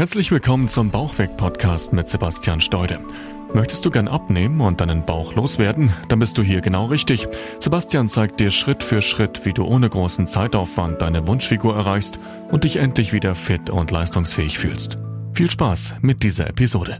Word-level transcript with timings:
Herzlich 0.00 0.30
willkommen 0.30 0.66
zum 0.66 0.90
Bauchweg-Podcast 0.90 1.92
mit 1.92 2.08
Sebastian 2.08 2.62
Steude. 2.62 3.00
Möchtest 3.52 3.84
du 3.84 3.90
gern 3.90 4.08
abnehmen 4.08 4.62
und 4.62 4.80
deinen 4.80 5.04
Bauch 5.04 5.34
loswerden? 5.34 5.92
Dann 6.08 6.20
bist 6.20 6.38
du 6.38 6.42
hier 6.42 6.62
genau 6.62 6.86
richtig. 6.86 7.28
Sebastian 7.58 8.08
zeigt 8.08 8.40
dir 8.40 8.50
Schritt 8.50 8.82
für 8.82 9.02
Schritt, 9.02 9.44
wie 9.44 9.52
du 9.52 9.62
ohne 9.66 9.90
großen 9.90 10.26
Zeitaufwand 10.26 11.02
deine 11.02 11.26
Wunschfigur 11.26 11.76
erreichst 11.76 12.18
und 12.50 12.64
dich 12.64 12.76
endlich 12.76 13.12
wieder 13.12 13.34
fit 13.34 13.68
und 13.68 13.90
leistungsfähig 13.90 14.58
fühlst. 14.58 14.96
Viel 15.34 15.50
Spaß 15.50 15.96
mit 16.00 16.22
dieser 16.22 16.48
Episode. 16.48 16.98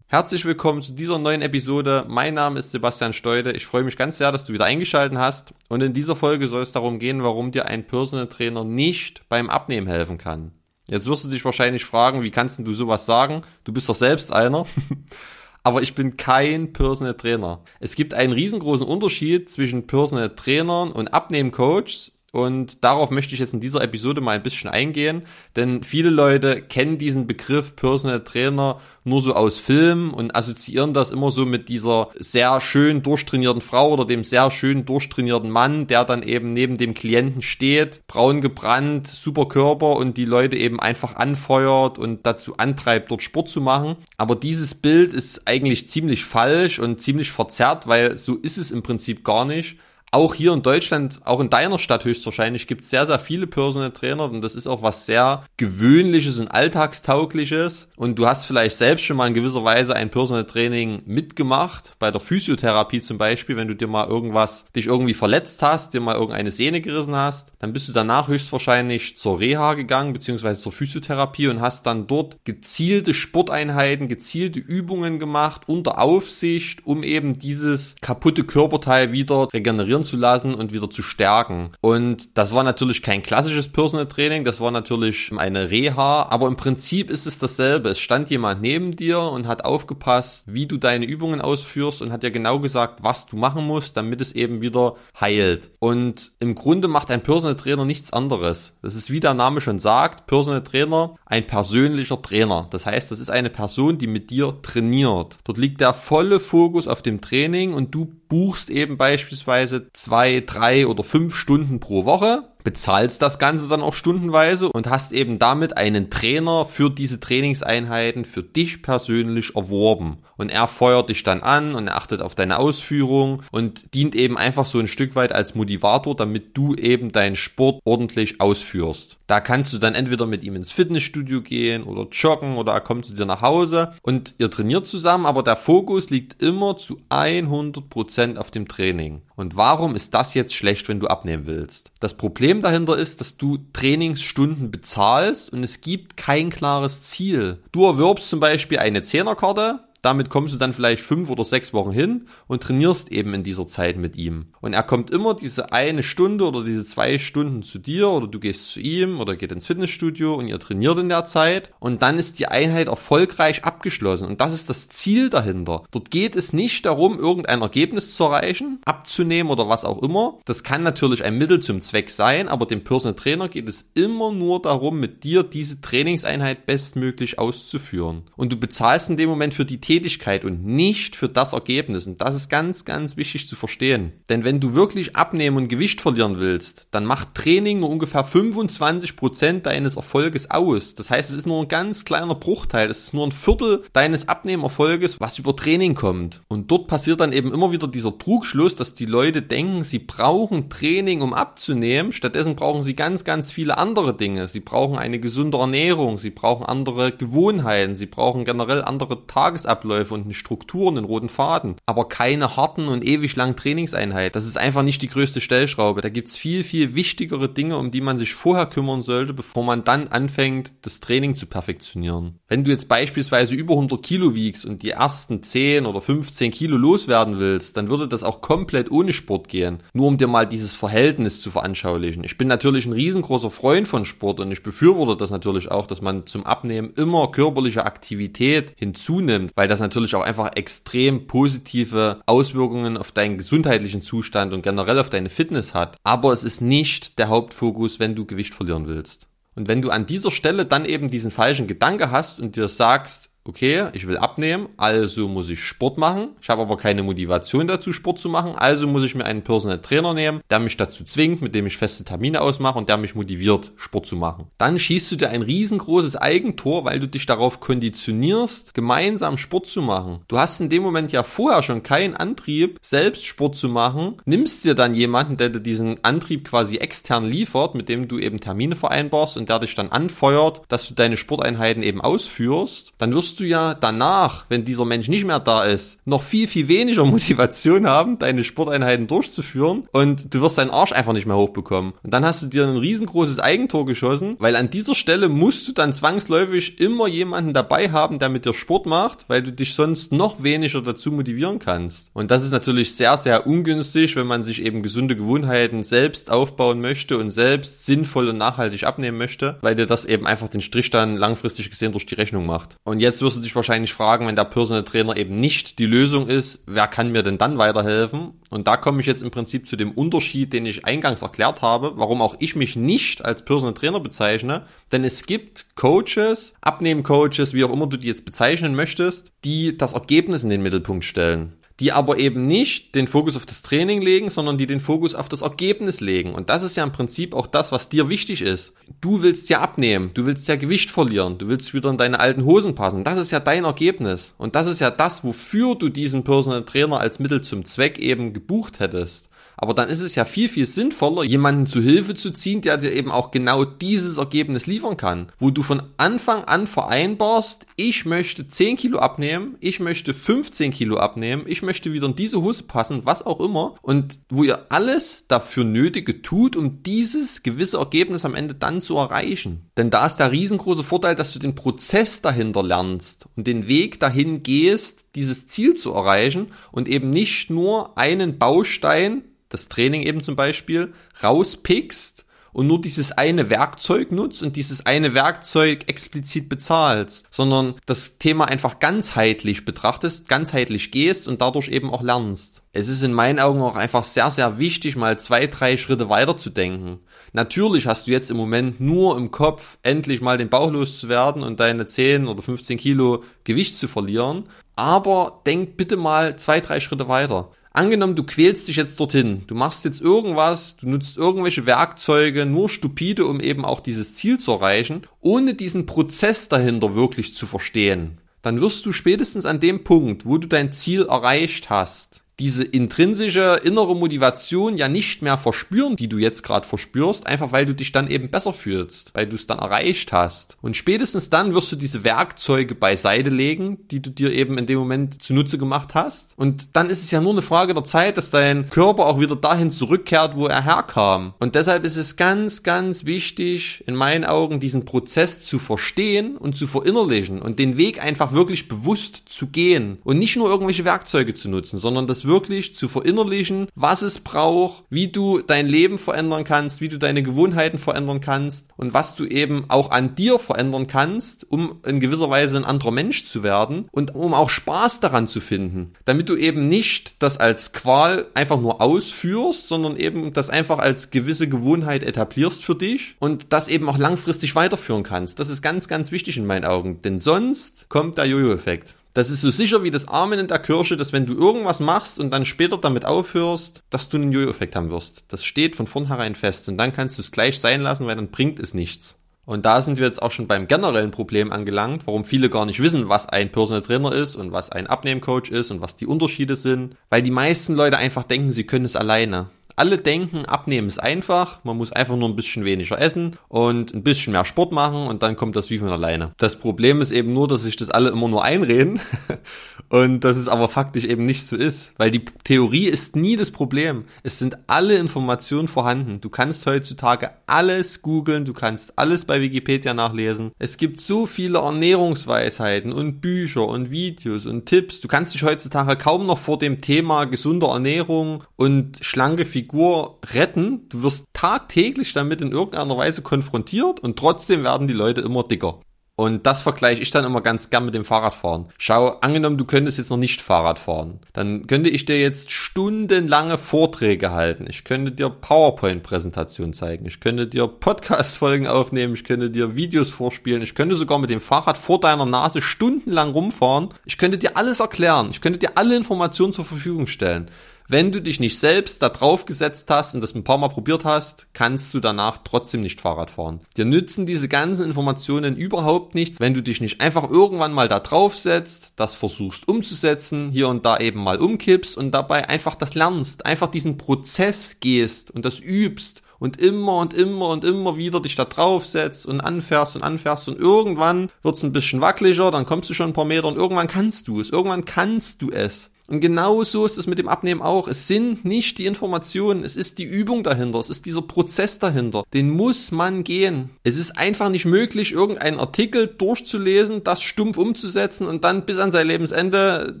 Herzlich 0.08 0.44
willkommen 0.44 0.82
zu 0.82 0.94
dieser 0.94 1.20
neuen 1.20 1.42
Episode. 1.42 2.06
Mein 2.08 2.34
Name 2.34 2.58
ist 2.58 2.72
Sebastian 2.72 3.12
Steude. 3.12 3.52
Ich 3.52 3.66
freue 3.66 3.84
mich 3.84 3.96
ganz 3.96 4.18
sehr, 4.18 4.32
dass 4.32 4.46
du 4.46 4.52
wieder 4.52 4.64
eingeschaltet 4.64 5.16
hast. 5.16 5.54
Und 5.68 5.80
in 5.80 5.92
dieser 5.92 6.16
Folge 6.16 6.48
soll 6.48 6.62
es 6.62 6.72
darum 6.72 6.98
gehen, 6.98 7.22
warum 7.22 7.52
dir 7.52 7.66
ein 7.66 7.86
Personal 7.86 8.26
Trainer 8.26 8.64
nicht 8.64 9.28
beim 9.28 9.48
Abnehmen 9.48 9.86
helfen 9.86 10.18
kann. 10.18 10.57
Jetzt 10.90 11.06
wirst 11.06 11.24
du 11.24 11.28
dich 11.28 11.44
wahrscheinlich 11.44 11.84
fragen, 11.84 12.22
wie 12.22 12.30
kannst 12.30 12.58
du 12.58 12.72
sowas 12.72 13.06
sagen? 13.06 13.42
Du 13.64 13.72
bist 13.72 13.88
doch 13.88 13.94
selbst 13.94 14.32
einer. 14.32 14.66
Aber 15.62 15.82
ich 15.82 15.94
bin 15.94 16.16
kein 16.16 16.72
Personal 16.72 17.14
Trainer. 17.14 17.62
Es 17.80 17.94
gibt 17.94 18.14
einen 18.14 18.32
riesengroßen 18.32 18.86
Unterschied 18.86 19.50
zwischen 19.50 19.86
Personal 19.86 20.34
Trainern 20.34 20.92
und 20.92 21.08
Abnehmcoaches 21.08 22.17
und 22.30 22.84
darauf 22.84 23.10
möchte 23.10 23.32
ich 23.32 23.40
jetzt 23.40 23.54
in 23.54 23.60
dieser 23.60 23.82
Episode 23.82 24.20
mal 24.20 24.32
ein 24.32 24.42
bisschen 24.42 24.68
eingehen, 24.68 25.22
denn 25.56 25.82
viele 25.82 26.10
Leute 26.10 26.60
kennen 26.60 26.98
diesen 26.98 27.26
Begriff 27.26 27.74
Personal 27.74 28.22
Trainer 28.22 28.80
nur 29.04 29.22
so 29.22 29.34
aus 29.34 29.58
Filmen 29.58 30.10
und 30.10 30.36
assoziieren 30.36 30.92
das 30.92 31.10
immer 31.10 31.30
so 31.30 31.46
mit 31.46 31.70
dieser 31.70 32.10
sehr 32.18 32.60
schön 32.60 33.02
durchtrainierten 33.02 33.62
Frau 33.62 33.90
oder 33.90 34.04
dem 34.04 34.24
sehr 34.24 34.50
schön 34.50 34.84
durchtrainierten 34.84 35.48
Mann, 35.48 35.86
der 35.86 36.04
dann 36.04 36.22
eben 36.22 36.50
neben 36.50 36.76
dem 36.76 36.92
Klienten 36.92 37.40
steht, 37.40 38.06
braun 38.08 38.42
gebrannt, 38.42 39.06
super 39.06 39.46
Körper 39.48 39.96
und 39.96 40.18
die 40.18 40.26
Leute 40.26 40.58
eben 40.58 40.80
einfach 40.80 41.16
anfeuert 41.16 41.96
und 41.96 42.26
dazu 42.26 42.58
antreibt, 42.58 43.10
dort 43.10 43.22
Sport 43.22 43.48
zu 43.48 43.62
machen. 43.62 43.96
Aber 44.18 44.36
dieses 44.36 44.74
Bild 44.74 45.14
ist 45.14 45.48
eigentlich 45.48 45.88
ziemlich 45.88 46.26
falsch 46.26 46.78
und 46.78 47.00
ziemlich 47.00 47.32
verzerrt, 47.32 47.86
weil 47.86 48.18
so 48.18 48.36
ist 48.36 48.58
es 48.58 48.70
im 48.70 48.82
Prinzip 48.82 49.24
gar 49.24 49.46
nicht 49.46 49.78
auch 50.10 50.34
hier 50.34 50.52
in 50.52 50.62
Deutschland, 50.62 51.20
auch 51.24 51.40
in 51.40 51.50
deiner 51.50 51.78
Stadt 51.78 52.04
höchstwahrscheinlich, 52.04 52.66
gibt 52.66 52.84
es 52.84 52.90
sehr, 52.90 53.06
sehr 53.06 53.18
viele 53.18 53.46
Personal 53.46 53.90
Trainer 53.90 54.24
und 54.24 54.40
das 54.40 54.54
ist 54.54 54.66
auch 54.66 54.82
was 54.82 55.06
sehr 55.06 55.44
Gewöhnliches 55.56 56.38
und 56.38 56.48
Alltagstaugliches. 56.48 57.88
Und 57.96 58.18
du 58.18 58.26
hast 58.26 58.44
vielleicht 58.44 58.76
selbst 58.76 59.04
schon 59.04 59.16
mal 59.16 59.28
in 59.28 59.34
gewisser 59.34 59.64
Weise 59.64 59.94
ein 59.94 60.10
Personal 60.10 60.44
Training 60.44 61.02
mitgemacht, 61.06 61.94
bei 61.98 62.10
der 62.10 62.20
Physiotherapie 62.20 63.00
zum 63.00 63.18
Beispiel, 63.18 63.56
wenn 63.56 63.68
du 63.68 63.74
dir 63.74 63.88
mal 63.88 64.06
irgendwas, 64.06 64.66
dich 64.74 64.86
irgendwie 64.86 65.14
verletzt 65.14 65.62
hast, 65.62 65.94
dir 65.94 66.00
mal 66.00 66.14
irgendeine 66.14 66.50
Sehne 66.50 66.80
gerissen 66.80 67.16
hast, 67.16 67.52
dann 67.58 67.72
bist 67.72 67.88
du 67.88 67.92
danach 67.92 68.28
höchstwahrscheinlich 68.28 69.18
zur 69.18 69.40
Reha 69.40 69.74
gegangen, 69.74 70.12
beziehungsweise 70.12 70.60
zur 70.60 70.72
Physiotherapie 70.72 71.48
und 71.48 71.60
hast 71.60 71.86
dann 71.86 72.06
dort 72.06 72.38
gezielte 72.44 73.14
Sporteinheiten, 73.14 74.08
gezielte 74.08 74.58
Übungen 74.58 75.18
gemacht 75.18 75.62
unter 75.66 75.98
Aufsicht, 75.98 76.86
um 76.86 77.02
eben 77.02 77.38
dieses 77.38 77.96
kaputte 78.00 78.44
Körperteil 78.44 79.12
wieder 79.12 79.48
regenerieren 79.52 79.97
regenerieren 79.98 80.04
zu 80.04 80.16
lassen 80.16 80.54
und 80.54 80.72
wieder 80.72 80.90
zu 80.90 81.02
stärken. 81.02 81.72
Und 81.80 82.36
das 82.38 82.52
war 82.52 82.62
natürlich 82.62 83.02
kein 83.02 83.22
klassisches 83.22 83.68
Personal 83.68 84.06
Training, 84.06 84.44
das 84.44 84.60
war 84.60 84.70
natürlich 84.70 85.30
eine 85.36 85.70
Reha, 85.70 86.26
aber 86.30 86.48
im 86.48 86.56
Prinzip 86.56 87.10
ist 87.10 87.26
es 87.26 87.38
dasselbe. 87.38 87.90
Es 87.90 88.00
stand 88.00 88.30
jemand 88.30 88.60
neben 88.62 88.96
dir 88.96 89.20
und 89.20 89.46
hat 89.46 89.64
aufgepasst, 89.64 90.46
wie 90.48 90.66
du 90.66 90.76
deine 90.76 91.06
Übungen 91.06 91.40
ausführst 91.40 92.02
und 92.02 92.12
hat 92.12 92.22
dir 92.22 92.30
genau 92.30 92.60
gesagt, 92.60 93.02
was 93.02 93.26
du 93.26 93.36
machen 93.36 93.66
musst, 93.66 93.96
damit 93.96 94.20
es 94.20 94.32
eben 94.32 94.62
wieder 94.62 94.96
heilt. 95.20 95.70
Und 95.78 96.32
im 96.40 96.54
Grunde 96.54 96.88
macht 96.88 97.10
ein 97.10 97.22
Personal 97.22 97.56
Trainer 97.56 97.84
nichts 97.84 98.12
anderes. 98.12 98.78
Das 98.82 98.94
ist 98.94 99.10
wie 99.10 99.20
der 99.20 99.34
Name 99.34 99.60
schon 99.60 99.78
sagt, 99.78 100.26
Personal 100.26 100.62
Trainer, 100.62 101.16
ein 101.26 101.46
persönlicher 101.46 102.20
Trainer. 102.22 102.66
Das 102.70 102.86
heißt, 102.86 103.10
das 103.10 103.20
ist 103.20 103.30
eine 103.30 103.50
Person, 103.50 103.98
die 103.98 104.06
mit 104.06 104.30
dir 104.30 104.54
trainiert. 104.62 105.38
Dort 105.44 105.58
liegt 105.58 105.80
der 105.80 105.94
volle 105.94 106.40
Fokus 106.40 106.88
auf 106.88 107.02
dem 107.02 107.20
Training 107.20 107.74
und 107.74 107.94
du 107.94 108.12
buchst 108.28 108.70
eben 108.70 108.96
beispielsweise 108.96 109.90
zwei, 109.92 110.40
drei 110.40 110.86
oder 110.86 111.04
fünf 111.04 111.34
Stunden 111.34 111.80
pro 111.80 112.04
Woche 112.04 112.44
bezahlst 112.64 113.22
das 113.22 113.38
Ganze 113.38 113.68
dann 113.68 113.82
auch 113.82 113.94
stundenweise 113.94 114.68
und 114.68 114.88
hast 114.88 115.12
eben 115.12 115.38
damit 115.38 115.76
einen 115.76 116.10
Trainer 116.10 116.66
für 116.66 116.90
diese 116.90 117.20
Trainingseinheiten 117.20 118.24
für 118.24 118.42
dich 118.42 118.82
persönlich 118.82 119.56
erworben. 119.56 120.18
Und 120.36 120.50
er 120.50 120.68
feuert 120.68 121.08
dich 121.08 121.24
dann 121.24 121.42
an 121.42 121.74
und 121.74 121.88
er 121.88 121.96
achtet 121.96 122.22
auf 122.22 122.34
deine 122.34 122.58
Ausführung 122.58 123.42
und 123.50 123.94
dient 123.94 124.14
eben 124.14 124.36
einfach 124.36 124.66
so 124.66 124.78
ein 124.78 124.86
Stück 124.86 125.16
weit 125.16 125.32
als 125.32 125.54
Motivator, 125.54 126.14
damit 126.14 126.56
du 126.56 126.74
eben 126.74 127.10
deinen 127.10 127.36
Sport 127.36 127.80
ordentlich 127.84 128.40
ausführst. 128.40 129.16
Da 129.26 129.40
kannst 129.40 129.72
du 129.72 129.78
dann 129.78 129.94
entweder 129.94 130.26
mit 130.26 130.44
ihm 130.44 130.54
ins 130.54 130.70
Fitnessstudio 130.70 131.42
gehen 131.42 131.82
oder 131.82 132.06
joggen 132.10 132.56
oder 132.56 132.72
er 132.72 132.80
kommt 132.80 133.06
zu 133.06 133.14
dir 133.14 133.26
nach 133.26 133.42
Hause 133.42 133.94
und 134.02 134.34
ihr 134.38 134.50
trainiert 134.50 134.86
zusammen, 134.86 135.26
aber 135.26 135.42
der 135.42 135.56
Fokus 135.56 136.10
liegt 136.10 136.40
immer 136.42 136.76
zu 136.76 137.00
100% 137.10 138.36
auf 138.36 138.50
dem 138.50 138.68
Training. 138.68 139.22
Und 139.38 139.54
warum 139.54 139.94
ist 139.94 140.14
das 140.14 140.34
jetzt 140.34 140.52
schlecht, 140.52 140.88
wenn 140.88 140.98
du 140.98 141.06
abnehmen 141.06 141.46
willst? 141.46 141.92
Das 142.00 142.14
Problem 142.14 142.60
dahinter 142.60 142.98
ist, 142.98 143.20
dass 143.20 143.36
du 143.36 143.58
Trainingsstunden 143.72 144.72
bezahlst 144.72 145.52
und 145.52 145.62
es 145.62 145.80
gibt 145.80 146.16
kein 146.16 146.50
klares 146.50 147.02
Ziel. 147.02 147.62
Du 147.70 147.84
erwirbst 147.84 148.28
zum 148.28 148.40
Beispiel 148.40 148.80
eine 148.80 149.00
Zehnerkarte, 149.00 149.78
damit 150.02 150.30
kommst 150.30 150.54
du 150.54 150.58
dann 150.58 150.72
vielleicht 150.72 151.02
fünf 151.02 151.30
oder 151.30 151.44
sechs 151.44 151.72
Wochen 151.72 151.90
hin 151.90 152.26
und 152.46 152.62
trainierst 152.62 153.10
eben 153.10 153.34
in 153.34 153.42
dieser 153.42 153.66
Zeit 153.66 153.96
mit 153.96 154.16
ihm. 154.16 154.46
Und 154.60 154.72
er 154.72 154.82
kommt 154.82 155.10
immer 155.10 155.34
diese 155.34 155.72
eine 155.72 156.02
Stunde 156.02 156.46
oder 156.46 156.64
diese 156.64 156.84
zwei 156.84 157.18
Stunden 157.18 157.62
zu 157.62 157.78
dir 157.78 158.08
oder 158.08 158.28
du 158.28 158.38
gehst 158.38 158.68
zu 158.70 158.80
ihm 158.80 159.20
oder 159.20 159.36
geht 159.36 159.52
ins 159.52 159.66
Fitnessstudio 159.66 160.34
und 160.34 160.46
ihr 160.46 160.58
trainiert 160.60 160.98
in 160.98 161.08
der 161.08 161.24
Zeit 161.24 161.72
und 161.80 162.02
dann 162.02 162.18
ist 162.18 162.38
die 162.38 162.46
Einheit 162.46 162.86
erfolgreich 162.86 163.64
abgeschlossen. 163.64 164.28
Und 164.28 164.40
das 164.40 164.54
ist 164.54 164.70
das 164.70 164.88
Ziel 164.88 165.30
dahinter. 165.30 165.84
Dort 165.90 166.10
geht 166.10 166.36
es 166.36 166.52
nicht 166.52 166.86
darum, 166.86 167.18
irgendein 167.18 167.62
Ergebnis 167.62 168.14
zu 168.14 168.24
erreichen, 168.24 168.80
abzunehmen 168.84 169.50
oder 169.50 169.68
was 169.68 169.84
auch 169.84 170.02
immer. 170.02 170.38
Das 170.44 170.62
kann 170.62 170.82
natürlich 170.82 171.24
ein 171.24 171.38
Mittel 171.38 171.60
zum 171.60 171.80
Zweck 171.82 172.10
sein, 172.10 172.48
aber 172.48 172.66
dem 172.66 172.84
Personal 172.84 173.16
Trainer 173.16 173.48
geht 173.48 173.68
es 173.68 173.90
immer 173.94 174.32
nur 174.32 174.62
darum, 174.62 175.00
mit 175.00 175.24
dir 175.24 175.42
diese 175.42 175.80
Trainingseinheit 175.80 176.66
bestmöglich 176.66 177.38
auszuführen. 177.38 178.22
Und 178.36 178.52
du 178.52 178.56
bezahlst 178.56 179.10
in 179.10 179.16
dem 179.16 179.28
Moment 179.28 179.54
für 179.54 179.64
die 179.64 179.80
Tätigkeit 179.80 179.97
und 180.44 180.64
nicht 180.64 181.16
für 181.16 181.28
das 181.28 181.52
Ergebnis. 181.52 182.06
Und 182.06 182.20
das 182.20 182.34
ist 182.34 182.48
ganz, 182.48 182.84
ganz 182.84 183.16
wichtig 183.16 183.48
zu 183.48 183.56
verstehen. 183.56 184.12
Denn 184.28 184.44
wenn 184.44 184.60
du 184.60 184.74
wirklich 184.74 185.16
abnehmen 185.16 185.56
und 185.56 185.68
Gewicht 185.68 186.00
verlieren 186.00 186.38
willst, 186.38 186.88
dann 186.90 187.04
macht 187.04 187.34
Training 187.34 187.80
nur 187.80 187.90
ungefähr 187.90 188.24
25 188.24 189.16
Prozent 189.16 189.66
deines 189.66 189.96
Erfolges 189.96 190.50
aus. 190.50 190.94
Das 190.94 191.10
heißt, 191.10 191.30
es 191.30 191.36
ist 191.36 191.46
nur 191.46 191.62
ein 191.62 191.68
ganz 191.68 192.04
kleiner 192.04 192.34
Bruchteil. 192.34 192.90
Es 192.90 193.04
ist 193.04 193.14
nur 193.14 193.26
ein 193.26 193.32
Viertel 193.32 193.84
deines 193.92 194.28
Abnehmerfolges, 194.28 195.20
was 195.20 195.38
über 195.38 195.56
Training 195.56 195.94
kommt. 195.94 196.42
Und 196.48 196.70
dort 196.70 196.86
passiert 196.86 197.20
dann 197.20 197.32
eben 197.32 197.52
immer 197.52 197.72
wieder 197.72 197.88
dieser 197.88 198.16
Trugschluss, 198.16 198.76
dass 198.76 198.94
die 198.94 199.06
Leute 199.06 199.42
denken, 199.42 199.84
sie 199.84 199.98
brauchen 199.98 200.70
Training, 200.70 201.22
um 201.22 201.34
abzunehmen. 201.34 202.12
Stattdessen 202.12 202.56
brauchen 202.56 202.82
sie 202.82 202.94
ganz, 202.94 203.24
ganz 203.24 203.50
viele 203.50 203.78
andere 203.78 204.14
Dinge. 204.14 204.48
Sie 204.48 204.60
brauchen 204.60 204.98
eine 204.98 205.18
gesunde 205.18 205.58
Ernährung. 205.58 206.18
Sie 206.18 206.30
brauchen 206.30 206.64
andere 206.64 207.12
Gewohnheiten. 207.12 207.96
Sie 207.96 208.06
brauchen 208.06 208.44
generell 208.44 208.82
andere 208.82 209.26
Tagesabläufe 209.26 209.77
Abläufe 209.78 210.14
und 210.14 210.24
eine 210.24 210.34
Struktur 210.34 210.90
einen 210.90 211.04
roten 211.04 211.28
Faden, 211.28 211.76
aber 211.86 212.08
keine 212.08 212.56
harten 212.56 212.88
und 212.88 213.04
ewig 213.04 213.36
langen 213.36 213.56
Trainingseinheiten. 213.56 214.32
Das 214.32 214.46
ist 214.46 214.58
einfach 214.58 214.82
nicht 214.82 215.02
die 215.02 215.08
größte 215.08 215.40
Stellschraube. 215.40 216.00
Da 216.00 216.08
gibt's 216.08 216.36
viel, 216.36 216.64
viel 216.64 216.94
wichtigere 216.94 217.48
Dinge, 217.48 217.76
um 217.76 217.90
die 217.90 218.00
man 218.00 218.18
sich 218.18 218.34
vorher 218.34 218.66
kümmern 218.66 219.02
sollte, 219.02 219.32
bevor 219.32 219.64
man 219.64 219.84
dann 219.84 220.08
anfängt, 220.08 220.74
das 220.82 221.00
Training 221.00 221.36
zu 221.36 221.46
perfektionieren. 221.46 222.40
Wenn 222.48 222.64
du 222.64 222.70
jetzt 222.70 222.88
beispielsweise 222.88 223.54
über 223.54 223.74
100 223.74 224.02
Kilo 224.02 224.34
wiegst 224.34 224.64
und 224.64 224.82
die 224.82 224.90
ersten 224.90 225.42
10 225.42 225.86
oder 225.86 226.00
15 226.00 226.50
Kilo 226.50 226.76
loswerden 226.76 227.38
willst, 227.38 227.76
dann 227.76 227.88
würde 227.88 228.08
das 228.08 228.24
auch 228.24 228.40
komplett 228.40 228.90
ohne 228.90 229.12
Sport 229.12 229.48
gehen. 229.48 229.78
Nur 229.92 230.08
um 230.08 230.18
dir 230.18 230.26
mal 230.26 230.46
dieses 230.46 230.74
Verhältnis 230.74 231.40
zu 231.40 231.50
veranschaulichen. 231.50 232.24
Ich 232.24 232.36
bin 232.36 232.48
natürlich 232.48 232.86
ein 232.86 232.92
riesengroßer 232.92 233.50
Freund 233.50 233.86
von 233.86 234.04
Sport 234.04 234.40
und 234.40 234.50
ich 234.50 234.62
befürworte 234.62 235.16
das 235.16 235.30
natürlich 235.30 235.70
auch, 235.70 235.86
dass 235.86 236.02
man 236.02 236.26
zum 236.26 236.44
Abnehmen 236.44 236.92
immer 236.96 237.30
körperliche 237.30 237.84
Aktivität 237.84 238.72
hinzunimmt, 238.76 239.52
weil 239.54 239.67
weil 239.68 239.74
das 239.74 239.80
natürlich 239.80 240.14
auch 240.14 240.22
einfach 240.22 240.52
extrem 240.54 241.26
positive 241.26 242.22
Auswirkungen 242.24 242.96
auf 242.96 243.12
deinen 243.12 243.36
gesundheitlichen 243.36 244.00
Zustand 244.00 244.54
und 244.54 244.62
generell 244.62 244.98
auf 244.98 245.10
deine 245.10 245.28
Fitness 245.28 245.74
hat. 245.74 245.98
Aber 246.04 246.32
es 246.32 246.42
ist 246.42 246.62
nicht 246.62 247.18
der 247.18 247.28
Hauptfokus, 247.28 248.00
wenn 248.00 248.14
du 248.14 248.24
Gewicht 248.24 248.54
verlieren 248.54 248.86
willst. 248.86 249.28
Und 249.56 249.68
wenn 249.68 249.82
du 249.82 249.90
an 249.90 250.06
dieser 250.06 250.30
Stelle 250.30 250.64
dann 250.64 250.86
eben 250.86 251.10
diesen 251.10 251.30
falschen 251.30 251.66
Gedanke 251.66 252.10
hast 252.10 252.40
und 252.40 252.56
dir 252.56 252.70
sagst, 252.70 253.27
okay, 253.48 253.86
ich 253.94 254.06
will 254.06 254.18
abnehmen, 254.18 254.68
also 254.76 255.26
muss 255.26 255.48
ich 255.48 255.64
Sport 255.64 255.96
machen. 255.96 256.30
Ich 256.40 256.50
habe 256.50 256.62
aber 256.62 256.76
keine 256.76 257.02
Motivation 257.02 257.66
dazu, 257.66 257.92
Sport 257.92 258.18
zu 258.18 258.28
machen, 258.28 258.54
also 258.54 258.86
muss 258.86 259.04
ich 259.04 259.14
mir 259.14 259.24
einen 259.24 259.42
Personal 259.42 259.80
Trainer 259.80 260.12
nehmen, 260.12 260.42
der 260.50 260.58
mich 260.58 260.76
dazu 260.76 261.02
zwingt, 261.04 261.40
mit 261.40 261.54
dem 261.54 261.66
ich 261.66 261.78
feste 261.78 262.04
Termine 262.04 262.42
ausmache 262.42 262.78
und 262.78 262.88
der 262.88 262.98
mich 262.98 263.14
motiviert, 263.14 263.72
Sport 263.76 264.06
zu 264.06 264.16
machen. 264.16 264.46
Dann 264.58 264.78
schießt 264.78 265.10
du 265.12 265.16
dir 265.16 265.30
ein 265.30 265.42
riesengroßes 265.42 266.16
Eigentor, 266.16 266.84
weil 266.84 267.00
du 267.00 267.08
dich 267.08 267.24
darauf 267.24 267.58
konditionierst, 267.60 268.74
gemeinsam 268.74 269.38
Sport 269.38 269.66
zu 269.66 269.80
machen. 269.80 270.20
Du 270.28 270.38
hast 270.38 270.60
in 270.60 270.68
dem 270.68 270.82
Moment 270.82 271.10
ja 271.12 271.22
vorher 271.22 271.62
schon 271.62 271.82
keinen 271.82 272.14
Antrieb, 272.14 272.78
selbst 272.82 273.24
Sport 273.24 273.56
zu 273.56 273.70
machen, 273.70 274.16
nimmst 274.26 274.64
dir 274.64 274.74
dann 274.74 274.94
jemanden, 274.94 275.38
der 275.38 275.48
dir 275.48 275.60
diesen 275.60 276.04
Antrieb 276.04 276.46
quasi 276.46 276.76
extern 276.76 277.24
liefert, 277.24 277.74
mit 277.74 277.88
dem 277.88 278.08
du 278.08 278.18
eben 278.18 278.40
Termine 278.40 278.76
vereinbarst 278.76 279.38
und 279.38 279.48
der 279.48 279.60
dich 279.60 279.74
dann 279.74 279.90
anfeuert, 279.90 280.62
dass 280.68 280.86
du 280.86 280.94
deine 280.94 281.16
Sporteinheiten 281.16 281.82
eben 281.82 282.02
ausführst, 282.02 282.92
dann 282.98 283.14
wirst 283.14 283.37
du 283.40 283.44
ja 283.44 283.74
danach, 283.74 284.44
wenn 284.48 284.64
dieser 284.64 284.84
Mensch 284.84 285.08
nicht 285.08 285.26
mehr 285.26 285.40
da 285.40 285.64
ist, 285.64 285.98
noch 286.04 286.22
viel, 286.22 286.46
viel 286.48 286.68
weniger 286.68 287.04
Motivation 287.06 287.86
haben, 287.86 288.18
deine 288.18 288.44
Sporteinheiten 288.44 289.06
durchzuführen 289.06 289.84
und 289.92 290.34
du 290.34 290.40
wirst 290.40 290.58
deinen 290.58 290.70
Arsch 290.70 290.92
einfach 290.92 291.12
nicht 291.12 291.26
mehr 291.26 291.36
hochbekommen. 291.36 291.92
Und 292.02 292.12
dann 292.12 292.24
hast 292.24 292.42
du 292.42 292.46
dir 292.46 292.66
ein 292.66 292.76
riesengroßes 292.76 293.40
Eigentor 293.40 293.86
geschossen, 293.86 294.36
weil 294.38 294.56
an 294.56 294.70
dieser 294.70 294.94
Stelle 294.94 295.28
musst 295.28 295.68
du 295.68 295.72
dann 295.72 295.92
zwangsläufig 295.92 296.80
immer 296.80 297.06
jemanden 297.06 297.54
dabei 297.54 297.90
haben, 297.90 298.18
der 298.18 298.28
mit 298.28 298.44
dir 298.44 298.54
Sport 298.54 298.86
macht, 298.86 299.24
weil 299.28 299.42
du 299.42 299.52
dich 299.52 299.74
sonst 299.74 300.12
noch 300.12 300.42
weniger 300.42 300.82
dazu 300.82 301.12
motivieren 301.12 301.58
kannst. 301.58 302.10
Und 302.14 302.30
das 302.30 302.44
ist 302.44 302.52
natürlich 302.52 302.94
sehr, 302.94 303.16
sehr 303.16 303.46
ungünstig, 303.46 304.16
wenn 304.16 304.26
man 304.26 304.44
sich 304.44 304.62
eben 304.62 304.82
gesunde 304.82 305.16
Gewohnheiten 305.16 305.84
selbst 305.84 306.30
aufbauen 306.30 306.80
möchte 306.80 307.18
und 307.18 307.30
selbst 307.30 307.86
sinnvoll 307.86 308.28
und 308.28 308.38
nachhaltig 308.38 308.84
abnehmen 308.84 309.18
möchte, 309.18 309.56
weil 309.60 309.74
dir 309.74 309.86
das 309.86 310.04
eben 310.04 310.26
einfach 310.26 310.48
den 310.48 310.60
Strich 310.60 310.90
dann 310.90 311.16
langfristig 311.16 311.70
gesehen 311.70 311.92
durch 311.92 312.06
die 312.06 312.14
Rechnung 312.14 312.46
macht. 312.46 312.76
Und 312.84 313.00
jetzt 313.00 313.22
wirst 313.28 313.36
du 313.36 313.42
dich 313.42 313.54
wahrscheinlich 313.54 313.92
fragen, 313.92 314.26
wenn 314.26 314.36
der 314.36 314.46
Personal 314.46 314.84
Trainer 314.84 315.14
eben 315.14 315.36
nicht 315.36 315.78
die 315.78 315.84
Lösung 315.84 316.28
ist, 316.28 316.62
wer 316.64 316.88
kann 316.88 317.12
mir 317.12 317.22
denn 317.22 317.36
dann 317.36 317.58
weiterhelfen? 317.58 318.32
Und 318.48 318.66
da 318.66 318.78
komme 318.78 319.02
ich 319.02 319.06
jetzt 319.06 319.20
im 319.20 319.30
Prinzip 319.30 319.68
zu 319.68 319.76
dem 319.76 319.90
Unterschied, 319.90 320.54
den 320.54 320.64
ich 320.64 320.86
eingangs 320.86 321.20
erklärt 321.20 321.60
habe, 321.60 321.92
warum 321.96 322.22
auch 322.22 322.36
ich 322.38 322.56
mich 322.56 322.74
nicht 322.74 323.22
als 323.22 323.44
Personal 323.44 323.74
Trainer 323.74 324.00
bezeichne. 324.00 324.62
Denn 324.92 325.04
es 325.04 325.26
gibt 325.26 325.66
Coaches, 325.76 326.54
Abnehmen-Coaches, 326.62 327.52
wie 327.52 327.64
auch 327.64 327.72
immer 327.72 327.86
du 327.86 327.98
die 327.98 328.08
jetzt 328.08 328.24
bezeichnen 328.24 328.74
möchtest, 328.74 329.32
die 329.44 329.76
das 329.76 329.92
Ergebnis 329.92 330.42
in 330.42 330.48
den 330.48 330.62
Mittelpunkt 330.62 331.04
stellen 331.04 331.57
die 331.80 331.92
aber 331.92 332.18
eben 332.18 332.46
nicht 332.46 332.94
den 332.96 333.06
Fokus 333.06 333.36
auf 333.36 333.46
das 333.46 333.62
Training 333.62 334.02
legen, 334.02 334.30
sondern 334.30 334.58
die 334.58 334.66
den 334.66 334.80
Fokus 334.80 335.14
auf 335.14 335.28
das 335.28 335.42
Ergebnis 335.42 336.00
legen. 336.00 336.34
Und 336.34 336.48
das 336.48 336.64
ist 336.64 336.76
ja 336.76 336.82
im 336.82 336.90
Prinzip 336.90 337.34
auch 337.34 337.46
das, 337.46 337.70
was 337.70 337.88
dir 337.88 338.08
wichtig 338.08 338.42
ist. 338.42 338.72
Du 339.00 339.22
willst 339.22 339.48
ja 339.48 339.60
abnehmen, 339.60 340.10
du 340.14 340.26
willst 340.26 340.48
ja 340.48 340.56
Gewicht 340.56 340.90
verlieren, 340.90 341.38
du 341.38 341.48
willst 341.48 341.74
wieder 341.74 341.90
in 341.90 341.98
deine 341.98 342.18
alten 342.18 342.44
Hosen 342.44 342.74
passen. 342.74 343.04
Das 343.04 343.18
ist 343.18 343.30
ja 343.30 343.38
dein 343.38 343.64
Ergebnis. 343.64 344.32
Und 344.38 344.56
das 344.56 344.66
ist 344.66 344.80
ja 344.80 344.90
das, 344.90 345.22
wofür 345.22 345.76
du 345.76 345.88
diesen 345.88 346.24
Personal 346.24 346.64
Trainer 346.64 346.98
als 346.98 347.20
Mittel 347.20 347.42
zum 347.42 347.64
Zweck 347.64 347.98
eben 347.98 348.32
gebucht 348.32 348.80
hättest. 348.80 349.27
Aber 349.60 349.74
dann 349.74 349.88
ist 349.88 350.00
es 350.00 350.14
ja 350.14 350.24
viel, 350.24 350.48
viel 350.48 350.66
sinnvoller, 350.66 351.24
jemanden 351.24 351.66
zu 351.66 351.82
Hilfe 351.82 352.14
zu 352.14 352.30
ziehen, 352.30 352.60
der 352.60 352.78
dir 352.78 352.92
eben 352.92 353.10
auch 353.10 353.32
genau 353.32 353.64
dieses 353.64 354.16
Ergebnis 354.16 354.66
liefern 354.66 354.96
kann. 354.96 355.32
Wo 355.38 355.50
du 355.50 355.64
von 355.64 355.82
Anfang 355.96 356.44
an 356.44 356.68
vereinbarst, 356.68 357.66
ich 357.74 358.06
möchte 358.06 358.48
10 358.48 358.76
Kilo 358.76 359.00
abnehmen, 359.00 359.56
ich 359.58 359.80
möchte 359.80 360.14
15 360.14 360.72
Kilo 360.72 360.98
abnehmen, 360.98 361.42
ich 361.46 361.62
möchte 361.62 361.92
wieder 361.92 362.06
in 362.06 362.14
diese 362.14 362.40
Hose 362.40 362.62
passen, 362.62 363.00
was 363.04 363.26
auch 363.26 363.40
immer. 363.40 363.74
Und 363.82 364.20
wo 364.28 364.44
ihr 364.44 364.66
alles 364.68 365.24
dafür 365.26 365.64
Nötige 365.64 366.22
tut, 366.22 366.54
um 366.54 366.84
dieses 366.84 367.42
gewisse 367.42 367.78
Ergebnis 367.78 368.24
am 368.24 368.36
Ende 368.36 368.54
dann 368.54 368.80
zu 368.80 368.96
erreichen. 368.96 369.70
Denn 369.76 369.90
da 369.90 370.06
ist 370.06 370.16
der 370.16 370.30
riesengroße 370.30 370.84
Vorteil, 370.84 371.16
dass 371.16 371.32
du 371.32 371.40
den 371.40 371.56
Prozess 371.56 372.22
dahinter 372.22 372.62
lernst 372.62 373.26
und 373.36 373.48
den 373.48 373.66
Weg 373.66 373.98
dahin 373.98 374.44
gehst, 374.44 375.06
dieses 375.16 375.48
Ziel 375.48 375.74
zu 375.74 375.92
erreichen 375.94 376.52
und 376.70 376.86
eben 376.86 377.10
nicht 377.10 377.50
nur 377.50 377.98
einen 377.98 378.38
Baustein 378.38 379.24
das 379.48 379.68
Training 379.68 380.02
eben 380.02 380.22
zum 380.22 380.36
Beispiel, 380.36 380.92
rauspickst 381.22 382.26
und 382.52 382.66
nur 382.66 382.80
dieses 382.80 383.12
eine 383.12 383.50
Werkzeug 383.50 384.10
nutzt 384.10 384.42
und 384.42 384.56
dieses 384.56 384.84
eine 384.86 385.14
Werkzeug 385.14 385.88
explizit 385.88 386.48
bezahlst, 386.48 387.28
sondern 387.30 387.74
das 387.86 388.18
Thema 388.18 388.46
einfach 388.46 388.80
ganzheitlich 388.80 389.64
betrachtest, 389.64 390.28
ganzheitlich 390.28 390.90
gehst 390.90 391.28
und 391.28 391.40
dadurch 391.40 391.68
eben 391.68 391.90
auch 391.90 392.02
lernst. 392.02 392.62
Es 392.72 392.88
ist 392.88 393.02
in 393.02 393.12
meinen 393.12 393.38
Augen 393.38 393.60
auch 393.60 393.76
einfach 393.76 394.04
sehr, 394.04 394.30
sehr 394.30 394.58
wichtig, 394.58 394.96
mal 394.96 395.18
zwei, 395.18 395.46
drei 395.46 395.76
Schritte 395.76 396.08
weiter 396.08 396.36
zu 396.36 396.50
denken. 396.50 397.00
Natürlich 397.32 397.86
hast 397.86 398.06
du 398.06 398.10
jetzt 398.10 398.30
im 398.30 398.36
Moment 398.36 398.80
nur 398.80 399.16
im 399.16 399.30
Kopf, 399.30 399.78
endlich 399.82 400.20
mal 400.20 400.38
den 400.38 400.48
Bauch 400.48 400.70
loszuwerden 400.70 401.42
und 401.42 401.60
deine 401.60 401.86
10 401.86 402.26
oder 402.26 402.42
15 402.42 402.78
Kilo 402.78 403.22
Gewicht 403.44 403.76
zu 403.76 403.86
verlieren. 403.86 404.44
Aber 404.76 405.42
denk 405.46 405.76
bitte 405.76 405.96
mal 405.96 406.36
zwei, 406.36 406.60
drei 406.60 406.80
Schritte 406.80 407.08
weiter 407.08 407.50
angenommen, 407.72 408.14
du 408.14 408.24
quälst 408.24 408.68
dich 408.68 408.76
jetzt 408.76 408.98
dorthin, 409.00 409.42
du 409.46 409.54
machst 409.54 409.84
jetzt 409.84 410.00
irgendwas, 410.00 410.76
du 410.76 410.88
nutzt 410.88 411.16
irgendwelche 411.16 411.66
Werkzeuge, 411.66 412.46
nur 412.46 412.68
stupide, 412.68 413.26
um 413.26 413.40
eben 413.40 413.64
auch 413.64 413.80
dieses 413.80 414.14
Ziel 414.14 414.38
zu 414.38 414.52
erreichen, 414.52 415.02
ohne 415.20 415.54
diesen 415.54 415.86
Prozess 415.86 416.48
dahinter 416.48 416.94
wirklich 416.94 417.34
zu 417.34 417.46
verstehen, 417.46 418.20
dann 418.42 418.60
wirst 418.60 418.86
du 418.86 418.92
spätestens 418.92 419.46
an 419.46 419.60
dem 419.60 419.84
Punkt, 419.84 420.26
wo 420.26 420.38
du 420.38 420.46
dein 420.46 420.72
Ziel 420.72 421.06
erreicht 421.06 421.70
hast, 421.70 422.22
diese 422.40 422.62
intrinsische 422.62 423.60
innere 423.64 423.96
Motivation 423.96 424.76
ja 424.76 424.88
nicht 424.88 425.22
mehr 425.22 425.36
verspüren, 425.36 425.96
die 425.96 426.08
du 426.08 426.18
jetzt 426.18 426.42
gerade 426.42 426.66
verspürst, 426.66 427.26
einfach 427.26 427.50
weil 427.50 427.66
du 427.66 427.74
dich 427.74 427.90
dann 427.90 428.08
eben 428.08 428.30
besser 428.30 428.52
fühlst, 428.52 429.14
weil 429.14 429.26
du 429.26 429.34
es 429.34 429.46
dann 429.46 429.58
erreicht 429.58 430.12
hast. 430.12 430.56
Und 430.62 430.76
spätestens 430.76 431.30
dann 431.30 431.54
wirst 431.54 431.72
du 431.72 431.76
diese 431.76 432.04
Werkzeuge 432.04 432.74
beiseite 432.74 433.30
legen, 433.30 433.78
die 433.90 434.00
du 434.00 434.10
dir 434.10 434.32
eben 434.32 434.56
in 434.56 434.66
dem 434.66 434.78
Moment 434.78 435.22
zunutze 435.22 435.58
gemacht 435.58 435.94
hast. 435.94 436.34
Und 436.36 436.76
dann 436.76 436.90
ist 436.90 437.02
es 437.02 437.10
ja 437.10 437.20
nur 437.20 437.32
eine 437.32 437.42
Frage 437.42 437.74
der 437.74 437.84
Zeit, 437.84 438.16
dass 438.16 438.30
dein 438.30 438.70
Körper 438.70 439.06
auch 439.06 439.18
wieder 439.18 439.36
dahin 439.36 439.72
zurückkehrt, 439.72 440.36
wo 440.36 440.46
er 440.46 440.64
herkam. 440.64 441.34
Und 441.40 441.56
deshalb 441.56 441.84
ist 441.84 441.96
es 441.96 442.16
ganz, 442.16 442.62
ganz 442.62 443.04
wichtig, 443.04 443.82
in 443.86 443.96
meinen 443.96 444.24
Augen, 444.24 444.60
diesen 444.60 444.84
Prozess 444.84 445.44
zu 445.44 445.58
verstehen 445.58 446.36
und 446.36 446.54
zu 446.54 446.68
verinnerlichen 446.68 447.42
und 447.42 447.58
den 447.58 447.76
Weg 447.76 448.02
einfach 448.02 448.32
wirklich 448.32 448.68
bewusst 448.68 449.22
zu 449.26 449.48
gehen 449.48 449.98
und 450.04 450.18
nicht 450.18 450.36
nur 450.36 450.48
irgendwelche 450.48 450.84
Werkzeuge 450.84 451.34
zu 451.34 451.48
nutzen, 451.48 451.78
sondern 451.78 452.06
das 452.06 452.27
wirklich 452.28 452.76
zu 452.76 452.88
verinnerlichen, 452.88 453.66
was 453.74 454.02
es 454.02 454.20
braucht, 454.20 454.84
wie 454.90 455.08
du 455.08 455.40
dein 455.40 455.66
Leben 455.66 455.98
verändern 455.98 456.44
kannst, 456.44 456.80
wie 456.80 456.88
du 456.88 456.98
deine 456.98 457.24
Gewohnheiten 457.24 457.78
verändern 457.78 458.20
kannst 458.20 458.68
und 458.76 458.94
was 458.94 459.16
du 459.16 459.24
eben 459.24 459.64
auch 459.68 459.90
an 459.90 460.14
dir 460.14 460.38
verändern 460.38 460.86
kannst, 460.86 461.50
um 461.50 461.80
in 461.84 461.98
gewisser 461.98 462.30
Weise 462.30 462.56
ein 462.56 462.64
anderer 462.64 462.92
Mensch 462.92 463.24
zu 463.24 463.42
werden 463.42 463.88
und 463.90 464.14
um 464.14 464.34
auch 464.34 464.50
Spaß 464.50 465.00
daran 465.00 465.26
zu 465.26 465.40
finden, 465.40 465.94
damit 466.04 466.28
du 466.28 466.36
eben 466.36 466.68
nicht 466.68 467.22
das 467.22 467.38
als 467.38 467.72
Qual 467.72 468.26
einfach 468.34 468.60
nur 468.60 468.80
ausführst, 468.80 469.68
sondern 469.68 469.96
eben 469.96 470.32
das 470.32 470.50
einfach 470.50 470.78
als 470.78 471.10
gewisse 471.10 471.48
Gewohnheit 471.48 472.02
etablierst 472.02 472.64
für 472.64 472.74
dich 472.74 473.16
und 473.18 473.46
das 473.50 473.68
eben 473.68 473.88
auch 473.88 473.98
langfristig 473.98 474.54
weiterführen 474.54 475.02
kannst. 475.02 475.40
Das 475.40 475.48
ist 475.48 475.62
ganz, 475.62 475.88
ganz 475.88 476.12
wichtig 476.12 476.36
in 476.36 476.46
meinen 476.46 476.64
Augen, 476.64 477.00
denn 477.02 477.20
sonst 477.20 477.88
kommt 477.88 478.18
der 478.18 478.26
Jojo-Effekt. 478.26 478.94
Das 479.18 479.30
ist 479.30 479.40
so 479.40 479.50
sicher 479.50 479.82
wie 479.82 479.90
das 479.90 480.06
Amen 480.06 480.38
in 480.38 480.46
der 480.46 480.60
Kirche, 480.60 480.96
dass 480.96 481.12
wenn 481.12 481.26
du 481.26 481.34
irgendwas 481.34 481.80
machst 481.80 482.20
und 482.20 482.30
dann 482.30 482.44
später 482.44 482.78
damit 482.78 483.04
aufhörst, 483.04 483.82
dass 483.90 484.08
du 484.08 484.16
einen 484.16 484.30
Jojo-Effekt 484.30 484.76
haben 484.76 484.92
wirst. 484.92 485.24
Das 485.26 485.44
steht 485.44 485.74
von 485.74 485.88
vornherein 485.88 486.36
fest 486.36 486.68
und 486.68 486.78
dann 486.78 486.92
kannst 486.92 487.18
du 487.18 487.22
es 487.22 487.32
gleich 487.32 487.58
sein 487.58 487.80
lassen, 487.80 488.06
weil 488.06 488.14
dann 488.14 488.30
bringt 488.30 488.60
es 488.60 488.74
nichts. 488.74 489.18
Und 489.44 489.66
da 489.66 489.82
sind 489.82 489.98
wir 489.98 490.06
jetzt 490.06 490.22
auch 490.22 490.30
schon 490.30 490.46
beim 490.46 490.68
generellen 490.68 491.10
Problem 491.10 491.50
angelangt, 491.50 492.06
warum 492.06 492.24
viele 492.24 492.48
gar 492.48 492.64
nicht 492.64 492.80
wissen, 492.80 493.08
was 493.08 493.28
ein 493.28 493.50
Personal 493.50 493.82
Trainer 493.82 494.12
ist 494.12 494.36
und 494.36 494.52
was 494.52 494.70
ein 494.70 494.86
Abnehmcoach 494.86 495.50
ist 495.50 495.72
und 495.72 495.80
was 495.80 495.96
die 495.96 496.06
Unterschiede 496.06 496.54
sind, 496.54 496.94
weil 497.10 497.22
die 497.22 497.32
meisten 497.32 497.74
Leute 497.74 497.96
einfach 497.96 498.22
denken, 498.22 498.52
sie 498.52 498.66
können 498.66 498.84
es 498.84 498.94
alleine. 498.94 499.50
Alle 499.78 499.96
denken, 499.96 500.44
abnehmen 500.44 500.88
ist 500.88 500.98
einfach, 500.98 501.60
man 501.62 501.76
muss 501.76 501.92
einfach 501.92 502.16
nur 502.16 502.28
ein 502.28 502.34
bisschen 502.34 502.64
weniger 502.64 503.00
essen 503.00 503.36
und 503.46 503.94
ein 503.94 504.02
bisschen 504.02 504.32
mehr 504.32 504.44
Sport 504.44 504.72
machen 504.72 505.06
und 505.06 505.22
dann 505.22 505.36
kommt 505.36 505.54
das 505.54 505.70
wie 505.70 505.78
von 505.78 505.90
alleine. 505.90 506.32
Das 506.38 506.56
Problem 506.56 507.00
ist 507.00 507.12
eben 507.12 507.32
nur, 507.32 507.46
dass 507.46 507.62
sich 507.62 507.76
das 507.76 507.88
alle 507.88 508.08
immer 508.10 508.26
nur 508.26 508.42
einreden 508.42 508.98
und 509.88 510.24
dass 510.24 510.36
es 510.36 510.48
aber 510.48 510.68
faktisch 510.68 511.04
eben 511.04 511.26
nicht 511.26 511.46
so 511.46 511.54
ist, 511.54 511.92
weil 511.96 512.10
die 512.10 512.24
Theorie 512.42 512.86
ist 512.86 513.14
nie 513.14 513.36
das 513.36 513.52
Problem. 513.52 514.06
Es 514.24 514.40
sind 514.40 514.58
alle 514.66 514.96
Informationen 514.96 515.68
vorhanden. 515.68 516.20
Du 516.20 516.28
kannst 516.28 516.66
heutzutage 516.66 517.30
alles 517.46 518.02
googeln, 518.02 518.44
du 518.44 518.54
kannst 518.54 518.98
alles 518.98 519.26
bei 519.26 519.40
Wikipedia 519.40 519.94
nachlesen. 519.94 520.50
Es 520.58 520.76
gibt 520.76 521.00
so 521.00 521.24
viele 521.26 521.58
Ernährungsweisheiten 521.58 522.92
und 522.92 523.20
Bücher 523.20 523.68
und 523.68 523.92
Videos 523.92 524.44
und 524.44 524.66
Tipps. 524.66 525.00
Du 525.00 525.06
kannst 525.06 525.34
dich 525.34 525.44
heutzutage 525.44 525.94
kaum 525.94 526.26
noch 526.26 526.38
vor 526.38 526.58
dem 526.58 526.80
Thema 526.80 527.26
gesunde 527.26 527.68
Ernährung 527.68 528.42
und 528.56 528.98
schlanke 529.02 529.44
Figur 529.44 529.67
Figur 529.68 530.18
retten. 530.32 530.88
Du 530.88 531.02
wirst 531.02 531.26
tagtäglich 531.34 532.14
damit 532.14 532.40
in 532.40 532.52
irgendeiner 532.52 532.96
Weise 532.96 533.20
konfrontiert 533.20 534.00
und 534.00 534.18
trotzdem 534.18 534.64
werden 534.64 534.88
die 534.88 534.94
Leute 534.94 535.20
immer 535.20 535.42
dicker. 535.42 535.80
Und 536.16 536.46
das 536.46 536.62
vergleiche 536.62 537.02
ich 537.02 537.10
dann 537.10 537.26
immer 537.26 537.42
ganz 537.42 537.70
gern 537.70 537.84
mit 537.84 537.94
dem 537.94 538.06
Fahrradfahren. 538.06 538.66
Schau, 538.78 539.08
angenommen, 539.20 539.58
du 539.58 539.66
könntest 539.66 539.98
jetzt 539.98 540.10
noch 540.10 540.16
nicht 540.16 540.40
Fahrrad 540.40 540.78
fahren, 540.78 541.20
dann 541.32 541.66
könnte 541.66 541.90
ich 541.90 542.06
dir 542.06 542.18
jetzt 542.18 542.50
stundenlange 542.50 543.58
Vorträge 543.58 544.32
halten. 544.32 544.66
Ich 544.68 544.84
könnte 544.84 545.12
dir 545.12 545.28
PowerPoint-Präsentationen 545.28 546.72
zeigen. 546.72 547.06
Ich 547.06 547.20
könnte 547.20 547.46
dir 547.46 547.68
Podcast-Folgen 547.68 548.66
aufnehmen. 548.66 549.14
Ich 549.14 549.22
könnte 549.22 549.50
dir 549.50 549.76
Videos 549.76 550.10
vorspielen. 550.10 550.62
Ich 550.62 550.74
könnte 550.74 550.96
sogar 550.96 551.18
mit 551.18 551.30
dem 551.30 551.42
Fahrrad 551.42 551.76
vor 551.76 552.00
deiner 552.00 552.26
Nase 552.26 552.62
stundenlang 552.62 553.30
rumfahren. 553.30 553.90
Ich 554.06 554.18
könnte 554.18 554.38
dir 554.38 554.56
alles 554.56 554.80
erklären. 554.80 555.28
Ich 555.30 555.40
könnte 555.40 555.58
dir 555.60 555.72
alle 555.76 555.94
Informationen 555.94 556.54
zur 556.54 556.64
Verfügung 556.64 557.06
stellen. 557.06 557.48
Wenn 557.90 558.12
du 558.12 558.20
dich 558.20 558.38
nicht 558.38 558.58
selbst 558.58 559.00
da 559.00 559.08
drauf 559.08 559.46
gesetzt 559.46 559.88
hast 559.88 560.14
und 560.14 560.20
das 560.20 560.34
ein 560.34 560.44
paar 560.44 560.58
Mal 560.58 560.68
probiert 560.68 561.06
hast, 561.06 561.46
kannst 561.54 561.94
du 561.94 562.00
danach 562.00 562.36
trotzdem 562.44 562.82
nicht 562.82 563.00
Fahrrad 563.00 563.30
fahren. 563.30 563.60
Dir 563.78 563.86
nützen 563.86 564.26
diese 564.26 564.46
ganzen 564.46 564.84
Informationen 564.84 565.56
überhaupt 565.56 566.14
nichts, 566.14 566.38
wenn 566.38 566.52
du 566.52 566.62
dich 566.62 566.82
nicht 566.82 567.00
einfach 567.00 567.30
irgendwann 567.30 567.72
mal 567.72 567.88
da 567.88 567.98
drauf 567.98 568.36
setzt, 568.36 568.92
das 568.96 569.14
versuchst 569.14 569.68
umzusetzen, 569.68 570.50
hier 570.50 570.68
und 570.68 570.84
da 570.84 570.98
eben 570.98 571.24
mal 571.24 571.38
umkippst 571.38 571.96
und 571.96 572.10
dabei 572.10 572.46
einfach 572.50 572.74
das 572.74 572.94
lernst, 572.94 573.46
einfach 573.46 573.68
diesen 573.68 573.96
Prozess 573.96 574.80
gehst 574.80 575.30
und 575.30 575.46
das 575.46 575.58
übst 575.58 576.22
und 576.38 576.58
immer 576.58 576.98
und 576.98 577.14
immer 577.14 577.48
und 577.48 577.64
immer 577.64 577.96
wieder 577.96 578.20
dich 578.20 578.34
da 578.34 578.44
drauf 578.44 578.84
setzt 578.84 579.24
und 579.24 579.40
anfährst 579.40 579.96
und 579.96 580.02
anfährst 580.02 580.46
und 580.48 580.58
irgendwann 580.58 581.30
wird's 581.42 581.62
ein 581.62 581.72
bisschen 581.72 582.02
wackeliger, 582.02 582.50
dann 582.50 582.66
kommst 582.66 582.90
du 582.90 582.94
schon 582.94 583.08
ein 583.08 583.14
paar 583.14 583.24
Meter 583.24 583.48
und 583.48 583.56
irgendwann 583.56 583.88
kannst 583.88 584.28
du 584.28 584.42
es, 584.42 584.50
irgendwann 584.50 584.84
kannst 584.84 585.40
du 585.40 585.50
es. 585.50 585.90
Und 586.10 586.20
genau 586.20 586.64
so 586.64 586.86
ist 586.86 586.96
es 586.96 587.06
mit 587.06 587.18
dem 587.18 587.28
Abnehmen 587.28 587.60
auch. 587.60 587.86
Es 587.86 588.08
sind 588.08 588.42
nicht 588.42 588.78
die 588.78 588.86
Informationen, 588.86 589.62
es 589.62 589.76
ist 589.76 589.98
die 589.98 590.04
Übung 590.04 590.42
dahinter, 590.42 590.78
es 590.78 590.88
ist 590.88 591.04
dieser 591.04 591.20
Prozess 591.20 591.78
dahinter. 591.78 592.24
Den 592.32 592.48
muss 592.48 592.90
man 592.90 593.24
gehen. 593.24 593.68
Es 593.84 593.98
ist 593.98 594.16
einfach 594.16 594.48
nicht 594.48 594.64
möglich, 594.64 595.12
irgendeinen 595.12 595.60
Artikel 595.60 596.06
durchzulesen, 596.06 597.04
das 597.04 597.22
stumpf 597.22 597.58
umzusetzen 597.58 598.26
und 598.26 598.42
dann 598.42 598.64
bis 598.64 598.78
an 598.78 598.90
sein 598.90 599.06
Lebensende 599.06 600.00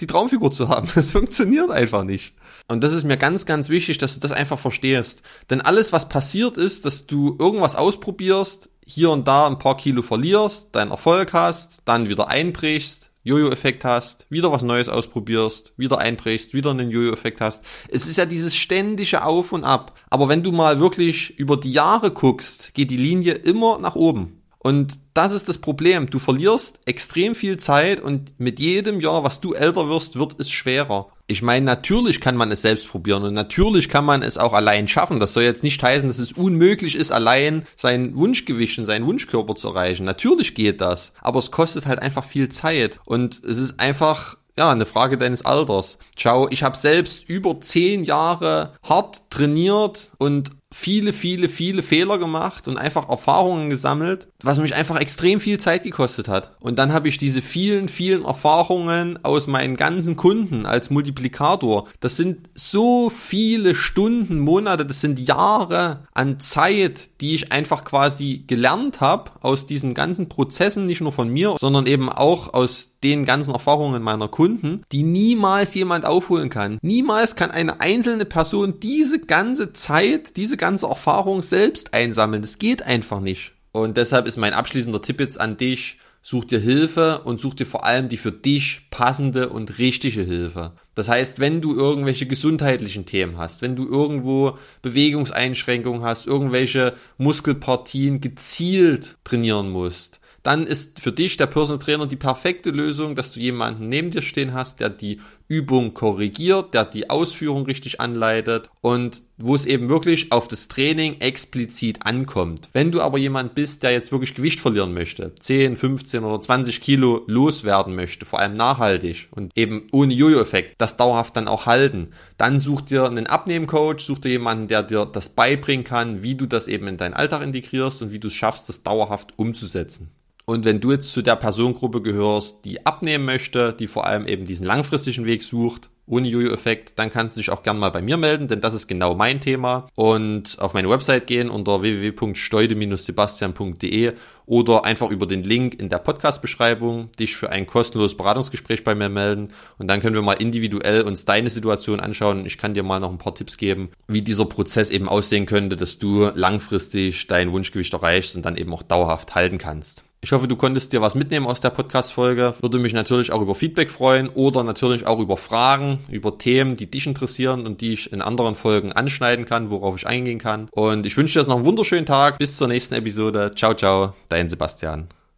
die 0.00 0.08
Traumfigur 0.08 0.50
zu 0.50 0.68
haben. 0.68 0.88
Das 1.02 1.12
funktioniert 1.12 1.70
einfach 1.70 2.04
nicht. 2.04 2.34
Und 2.68 2.82
das 2.82 2.92
ist 2.92 3.04
mir 3.04 3.16
ganz, 3.16 3.46
ganz 3.46 3.68
wichtig, 3.68 3.98
dass 3.98 4.14
du 4.14 4.20
das 4.20 4.32
einfach 4.32 4.58
verstehst. 4.58 5.22
Denn 5.50 5.60
alles, 5.60 5.92
was 5.92 6.08
passiert 6.08 6.56
ist, 6.56 6.84
dass 6.84 7.06
du 7.06 7.36
irgendwas 7.38 7.76
ausprobierst, 7.76 8.68
hier 8.84 9.10
und 9.10 9.28
da 9.28 9.46
ein 9.46 9.58
paar 9.58 9.76
Kilo 9.76 10.02
verlierst, 10.02 10.74
deinen 10.74 10.90
Erfolg 10.90 11.32
hast, 11.32 11.82
dann 11.84 12.08
wieder 12.08 12.28
einbrichst, 12.28 13.11
Jojo-Effekt 13.24 13.84
hast, 13.84 14.26
wieder 14.30 14.50
was 14.50 14.62
Neues 14.62 14.88
ausprobierst, 14.88 15.72
wieder 15.76 15.98
einbrichst, 15.98 16.54
wieder 16.54 16.70
einen 16.70 16.90
Jojo-Effekt 16.90 17.40
hast. 17.40 17.64
Es 17.88 18.06
ist 18.06 18.16
ja 18.16 18.26
dieses 18.26 18.56
ständige 18.56 19.24
Auf 19.24 19.52
und 19.52 19.64
Ab. 19.64 19.98
Aber 20.10 20.28
wenn 20.28 20.42
du 20.42 20.52
mal 20.52 20.80
wirklich 20.80 21.38
über 21.38 21.56
die 21.56 21.72
Jahre 21.72 22.10
guckst, 22.10 22.74
geht 22.74 22.90
die 22.90 22.96
Linie 22.96 23.34
immer 23.34 23.78
nach 23.78 23.94
oben. 23.94 24.42
Und 24.58 25.00
das 25.14 25.32
ist 25.32 25.48
das 25.48 25.58
Problem. 25.58 26.06
Du 26.08 26.20
verlierst 26.20 26.80
extrem 26.84 27.34
viel 27.34 27.56
Zeit 27.56 28.00
und 28.00 28.38
mit 28.38 28.60
jedem 28.60 29.00
Jahr, 29.00 29.24
was 29.24 29.40
du 29.40 29.54
älter 29.54 29.88
wirst, 29.88 30.16
wird 30.16 30.38
es 30.38 30.50
schwerer. 30.50 31.08
Ich 31.32 31.40
meine, 31.40 31.64
natürlich 31.64 32.20
kann 32.20 32.36
man 32.36 32.52
es 32.52 32.60
selbst 32.60 32.88
probieren 32.88 33.22
und 33.22 33.32
natürlich 33.32 33.88
kann 33.88 34.04
man 34.04 34.22
es 34.22 34.36
auch 34.36 34.52
allein 34.52 34.86
schaffen. 34.86 35.18
Das 35.18 35.32
soll 35.32 35.44
jetzt 35.44 35.62
nicht 35.62 35.82
heißen, 35.82 36.06
dass 36.06 36.18
es 36.18 36.32
unmöglich 36.32 36.94
ist, 36.94 37.10
allein 37.10 37.66
sein 37.74 38.14
Wunschgewicht 38.14 38.78
und 38.78 38.84
seinen 38.84 39.06
Wunschkörper 39.06 39.54
zu 39.54 39.68
erreichen. 39.68 40.04
Natürlich 40.04 40.54
geht 40.54 40.82
das, 40.82 41.12
aber 41.22 41.38
es 41.38 41.50
kostet 41.50 41.86
halt 41.86 42.00
einfach 42.02 42.24
viel 42.24 42.50
Zeit 42.50 43.00
und 43.06 43.42
es 43.44 43.56
ist 43.56 43.80
einfach 43.80 44.36
ja, 44.58 44.70
eine 44.70 44.84
Frage 44.84 45.16
deines 45.16 45.42
Alters. 45.42 45.96
Schau, 46.18 46.48
ich 46.50 46.62
habe 46.62 46.76
selbst 46.76 47.26
über 47.30 47.58
zehn 47.62 48.04
Jahre 48.04 48.74
hart 48.82 49.30
trainiert 49.30 50.10
und 50.18 50.50
viele, 50.72 51.12
viele, 51.12 51.48
viele 51.48 51.82
Fehler 51.82 52.18
gemacht 52.18 52.66
und 52.66 52.78
einfach 52.78 53.08
Erfahrungen 53.08 53.70
gesammelt, 53.70 54.28
was 54.42 54.58
mich 54.58 54.74
einfach 54.74 54.98
extrem 54.98 55.38
viel 55.38 55.58
Zeit 55.58 55.84
gekostet 55.84 56.28
hat. 56.28 56.56
Und 56.60 56.78
dann 56.78 56.92
habe 56.92 57.08
ich 57.08 57.18
diese 57.18 57.42
vielen, 57.42 57.88
vielen 57.88 58.24
Erfahrungen 58.24 59.18
aus 59.22 59.46
meinen 59.46 59.76
ganzen 59.76 60.16
Kunden 60.16 60.66
als 60.66 60.90
Multiplikator. 60.90 61.88
Das 62.00 62.16
sind 62.16 62.48
so 62.54 63.10
viele 63.10 63.74
Stunden, 63.74 64.40
Monate, 64.40 64.86
das 64.86 65.00
sind 65.00 65.20
Jahre 65.20 66.04
an 66.12 66.40
Zeit, 66.40 67.20
die 67.20 67.34
ich 67.34 67.52
einfach 67.52 67.84
quasi 67.84 68.44
gelernt 68.46 69.00
habe 69.00 69.30
aus 69.40 69.66
diesen 69.66 69.94
ganzen 69.94 70.28
Prozessen, 70.28 70.86
nicht 70.86 71.00
nur 71.00 71.12
von 71.12 71.28
mir, 71.28 71.56
sondern 71.60 71.86
eben 71.86 72.08
auch 72.08 72.54
aus 72.54 72.91
den 73.02 73.24
ganzen 73.24 73.52
Erfahrungen 73.52 74.02
meiner 74.02 74.28
Kunden, 74.28 74.82
die 74.92 75.02
niemals 75.02 75.74
jemand 75.74 76.06
aufholen 76.06 76.48
kann. 76.48 76.78
Niemals 76.82 77.36
kann 77.36 77.50
eine 77.50 77.80
einzelne 77.80 78.24
Person 78.24 78.80
diese 78.80 79.18
ganze 79.20 79.72
Zeit, 79.72 80.36
diese 80.36 80.56
ganze 80.56 80.86
Erfahrung 80.86 81.42
selbst 81.42 81.94
einsammeln. 81.94 82.42
Das 82.42 82.58
geht 82.58 82.82
einfach 82.82 83.20
nicht. 83.20 83.52
Und 83.72 83.96
deshalb 83.96 84.26
ist 84.26 84.36
mein 84.36 84.52
abschließender 84.52 85.02
Tipp 85.02 85.20
jetzt 85.20 85.40
an 85.40 85.56
dich, 85.56 85.98
such 86.22 86.44
dir 86.44 86.60
Hilfe 86.60 87.22
und 87.24 87.40
such 87.40 87.54
dir 87.54 87.66
vor 87.66 87.84
allem 87.84 88.08
die 88.08 88.16
für 88.16 88.30
dich 88.30 88.86
passende 88.90 89.48
und 89.48 89.78
richtige 89.78 90.22
Hilfe. 90.22 90.72
Das 90.94 91.08
heißt, 91.08 91.40
wenn 91.40 91.60
du 91.60 91.74
irgendwelche 91.74 92.26
gesundheitlichen 92.26 93.06
Themen 93.06 93.38
hast, 93.38 93.60
wenn 93.60 93.76
du 93.76 93.86
irgendwo 93.86 94.58
Bewegungseinschränkungen 94.82 96.02
hast, 96.02 96.26
irgendwelche 96.26 96.94
Muskelpartien 97.18 98.20
gezielt 98.20 99.16
trainieren 99.24 99.70
musst, 99.70 100.20
dann 100.42 100.66
ist 100.66 101.00
für 101.00 101.12
dich 101.12 101.36
der 101.36 101.46
Personal 101.46 101.78
Trainer 101.78 102.06
die 102.06 102.16
perfekte 102.16 102.70
Lösung, 102.70 103.14
dass 103.14 103.32
du 103.32 103.40
jemanden 103.40 103.88
neben 103.88 104.10
dir 104.10 104.22
stehen 104.22 104.54
hast, 104.54 104.80
der 104.80 104.90
die 104.90 105.20
Übung 105.46 105.92
korrigiert, 105.92 106.72
der 106.72 106.84
die 106.84 107.10
Ausführung 107.10 107.66
richtig 107.66 108.00
anleitet 108.00 108.70
und 108.80 109.22
wo 109.36 109.54
es 109.54 109.66
eben 109.66 109.88
wirklich 109.88 110.32
auf 110.32 110.48
das 110.48 110.66
Training 110.66 111.20
explizit 111.20 112.06
ankommt. 112.06 112.70
Wenn 112.72 112.90
du 112.90 113.02
aber 113.02 113.18
jemand 113.18 113.54
bist, 113.54 113.82
der 113.82 113.92
jetzt 113.92 114.12
wirklich 114.12 114.34
Gewicht 114.34 114.60
verlieren 114.60 114.94
möchte, 114.94 115.34
10, 115.38 115.76
15 115.76 116.24
oder 116.24 116.40
20 116.40 116.80
Kilo 116.80 117.22
loswerden 117.26 117.94
möchte, 117.94 118.24
vor 118.24 118.40
allem 118.40 118.54
nachhaltig 118.54 119.28
und 119.30 119.52
eben 119.56 119.88
ohne 119.92 120.14
Jojo-Effekt, 120.14 120.74
das 120.78 120.96
dauerhaft 120.96 121.36
dann 121.36 121.48
auch 121.48 121.66
halten, 121.66 122.12
dann 122.38 122.58
such 122.58 122.80
dir 122.80 123.04
einen 123.04 123.26
Abnehmcoach, 123.26 124.00
such 124.00 124.20
dir 124.20 124.30
jemanden, 124.30 124.68
der 124.68 124.82
dir 124.82 125.04
das 125.04 125.28
beibringen 125.28 125.84
kann, 125.84 126.22
wie 126.22 126.34
du 126.34 126.46
das 126.46 126.66
eben 126.66 126.88
in 126.88 126.96
deinen 126.96 127.14
Alltag 127.14 127.42
integrierst 127.42 128.00
und 128.00 128.10
wie 128.10 128.20
du 128.20 128.28
es 128.28 128.34
schaffst, 128.34 128.68
das 128.68 128.82
dauerhaft 128.82 129.34
umzusetzen. 129.36 130.10
Und 130.44 130.64
wenn 130.64 130.80
du 130.80 130.90
jetzt 130.90 131.12
zu 131.12 131.22
der 131.22 131.36
Personengruppe 131.36 132.02
gehörst, 132.02 132.64
die 132.64 132.84
abnehmen 132.84 133.24
möchte, 133.24 133.72
die 133.72 133.86
vor 133.86 134.06
allem 134.06 134.26
eben 134.26 134.44
diesen 134.44 134.66
langfristigen 134.66 135.24
Weg 135.24 135.42
sucht, 135.42 135.88
ohne 136.04 136.28
Jojo-Effekt, 136.28 136.98
dann 136.98 137.10
kannst 137.10 137.36
du 137.36 137.40
dich 137.40 137.50
auch 137.50 137.62
gern 137.62 137.78
mal 137.78 137.90
bei 137.90 138.02
mir 138.02 138.16
melden, 138.16 138.48
denn 138.48 138.60
das 138.60 138.74
ist 138.74 138.88
genau 138.88 139.14
mein 139.14 139.40
Thema. 139.40 139.86
Und 139.94 140.58
auf 140.58 140.74
meine 140.74 140.90
Website 140.90 141.28
gehen 141.28 141.48
unter 141.48 141.80
www.steude-sebastian.de 141.80 144.14
oder 144.44 144.84
einfach 144.84 145.10
über 145.10 145.26
den 145.26 145.44
Link 145.44 145.80
in 145.80 145.88
der 145.88 145.98
Podcast-Beschreibung 145.98 147.12
dich 147.12 147.36
für 147.36 147.50
ein 147.50 147.66
kostenloses 147.66 148.16
Beratungsgespräch 148.16 148.82
bei 148.82 148.96
mir 148.96 149.08
melden. 149.08 149.50
Und 149.78 149.86
dann 149.86 150.00
können 150.00 150.16
wir 150.16 150.22
mal 150.22 150.32
individuell 150.32 151.02
uns 151.02 151.24
deine 151.24 151.50
Situation 151.50 152.00
anschauen. 152.00 152.46
Ich 152.46 152.58
kann 152.58 152.74
dir 152.74 152.82
mal 152.82 152.98
noch 152.98 153.10
ein 153.10 153.18
paar 153.18 153.36
Tipps 153.36 153.56
geben, 153.56 153.92
wie 154.08 154.22
dieser 154.22 154.46
Prozess 154.46 154.90
eben 154.90 155.08
aussehen 155.08 155.46
könnte, 155.46 155.76
dass 155.76 156.00
du 156.00 156.32
langfristig 156.34 157.28
dein 157.28 157.52
Wunschgewicht 157.52 157.94
erreichst 157.94 158.34
und 158.34 158.44
dann 158.44 158.56
eben 158.56 158.74
auch 158.74 158.82
dauerhaft 158.82 159.36
halten 159.36 159.58
kannst. 159.58 160.02
Ich 160.24 160.30
hoffe, 160.30 160.46
du 160.46 160.54
konntest 160.54 160.92
dir 160.92 161.02
was 161.02 161.16
mitnehmen 161.16 161.46
aus 161.46 161.60
der 161.60 161.70
Podcast-Folge. 161.70 162.54
Würde 162.60 162.78
mich 162.78 162.92
natürlich 162.92 163.32
auch 163.32 163.42
über 163.42 163.56
Feedback 163.56 163.90
freuen 163.90 164.28
oder 164.28 164.62
natürlich 164.62 165.04
auch 165.04 165.18
über 165.18 165.36
Fragen, 165.36 165.98
über 166.08 166.38
Themen, 166.38 166.76
die 166.76 166.88
dich 166.88 167.08
interessieren 167.08 167.66
und 167.66 167.80
die 167.80 167.94
ich 167.94 168.12
in 168.12 168.22
anderen 168.22 168.54
Folgen 168.54 168.92
anschneiden 168.92 169.46
kann, 169.46 169.70
worauf 169.70 169.96
ich 169.96 170.06
eingehen 170.06 170.38
kann. 170.38 170.68
Und 170.70 171.06
ich 171.06 171.16
wünsche 171.16 171.34
dir 171.34 171.40
jetzt 171.40 171.48
noch 171.48 171.56
einen 171.56 171.64
wunderschönen 171.64 172.06
Tag. 172.06 172.38
Bis 172.38 172.56
zur 172.56 172.68
nächsten 172.68 172.94
Episode. 172.94 173.50
Ciao, 173.56 173.74
ciao. 173.74 174.14
Dein 174.28 174.48
Sebastian. 174.48 175.08